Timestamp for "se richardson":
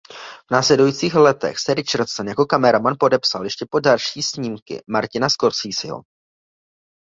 1.59-2.27